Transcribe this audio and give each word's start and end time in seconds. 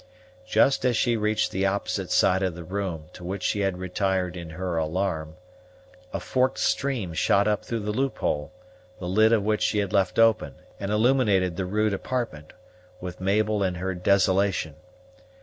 Just 0.47 0.83
as 0.83 0.97
she 0.97 1.15
reached 1.15 1.51
the 1.51 1.67
opposite 1.67 2.09
side 2.09 2.41
of 2.41 2.55
the 2.55 2.63
room, 2.63 3.05
to 3.13 3.23
which 3.23 3.43
she 3.43 3.59
had 3.59 3.77
retired 3.77 4.35
in 4.35 4.49
her 4.49 4.75
alarm, 4.75 5.35
a 6.11 6.19
forked 6.19 6.57
stream 6.57 7.13
shot 7.13 7.47
up 7.47 7.63
through 7.63 7.81
the 7.81 7.91
loophole, 7.91 8.51
the 8.97 9.07
lid 9.07 9.31
of 9.31 9.43
which 9.43 9.61
she 9.61 9.77
had 9.77 9.93
left 9.93 10.17
open, 10.17 10.55
and 10.79 10.91
illuminated 10.91 11.55
the 11.55 11.65
rude 11.65 11.93
apartment, 11.93 12.51
with 12.99 13.21
Mabel 13.21 13.61
and 13.61 13.77
her 13.77 13.93
desolation. 13.93 14.73